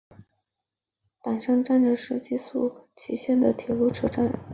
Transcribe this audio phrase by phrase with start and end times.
[1.21, 2.09] 坂之上站指宿
[2.59, 4.31] 枕崎线的铁路车站。